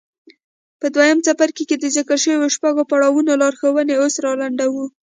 [0.79, 4.85] په دويم څپرکي کې د ذکر شويو شپږو پړاوونو لارښوونې اوس را لنډوو.